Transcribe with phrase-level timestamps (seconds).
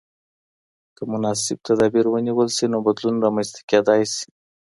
[0.95, 4.25] که مناسب تدابیر ونیول سي، نو بدلون رامنځته کېدلای سي.